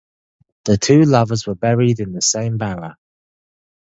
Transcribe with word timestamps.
The 0.65 0.77
two 0.77 1.03
lovers 1.03 1.45
were 1.45 1.53
buried 1.53 1.99
in 1.99 2.11
the 2.11 2.23
same 2.23 2.57
barrow. 2.57 2.95